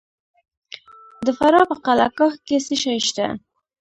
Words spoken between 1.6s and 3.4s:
په قلعه کاه کې څه شی شته؟